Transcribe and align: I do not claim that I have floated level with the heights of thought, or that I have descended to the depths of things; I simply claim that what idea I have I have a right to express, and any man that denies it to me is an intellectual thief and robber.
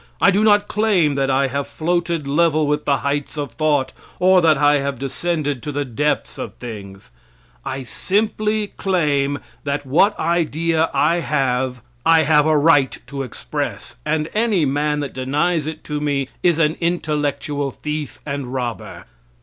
I 0.19 0.31
do 0.31 0.43
not 0.43 0.67
claim 0.67 1.13
that 1.13 1.29
I 1.29 1.45
have 1.45 1.67
floated 1.67 2.25
level 2.25 2.65
with 2.65 2.85
the 2.85 2.97
heights 3.05 3.37
of 3.37 3.51
thought, 3.51 3.93
or 4.19 4.41
that 4.41 4.57
I 4.57 4.79
have 4.79 4.97
descended 4.97 5.61
to 5.61 5.71
the 5.71 5.85
depths 5.85 6.39
of 6.39 6.55
things; 6.55 7.11
I 7.63 7.83
simply 7.83 8.65
claim 8.65 9.37
that 9.63 9.85
what 9.85 10.17
idea 10.19 10.89
I 10.91 11.17
have 11.17 11.83
I 12.03 12.23
have 12.23 12.47
a 12.47 12.57
right 12.57 12.97
to 13.05 13.21
express, 13.21 13.95
and 14.03 14.27
any 14.33 14.65
man 14.65 15.01
that 15.01 15.13
denies 15.13 15.67
it 15.67 15.83
to 15.83 16.01
me 16.01 16.29
is 16.41 16.57
an 16.57 16.77
intellectual 16.81 17.69
thief 17.69 18.19
and 18.25 18.47
robber. 18.51 19.05